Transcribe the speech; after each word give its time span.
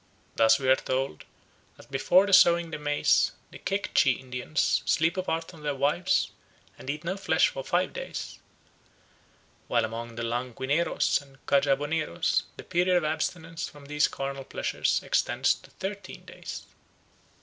Thus 0.35 0.57
we 0.57 0.67
are 0.67 0.75
told 0.75 1.25
that 1.77 1.91
before 1.91 2.33
sowing 2.33 2.71
the 2.71 2.79
maize 2.79 3.33
the 3.51 3.59
Kekchi 3.59 4.19
Indians 4.19 4.81
sleep 4.83 5.15
apart 5.15 5.51
from 5.51 5.61
their 5.61 5.75
wives, 5.75 6.31
and 6.75 6.89
eat 6.89 7.03
no 7.03 7.15
flesh 7.17 7.49
for 7.49 7.63
five 7.63 7.93
days, 7.93 8.39
while 9.67 9.85
among 9.85 10.15
the 10.15 10.23
Lanquineros 10.23 11.21
and 11.21 11.45
Cajaboneros 11.45 12.45
the 12.57 12.63
period 12.63 12.97
of 12.97 13.03
abstinence 13.03 13.69
from 13.69 13.85
these 13.85 14.07
carnal 14.07 14.43
pleasures 14.43 15.03
extends 15.03 15.53
to 15.53 15.69
thirteen 15.69 16.25
days. 16.25 16.65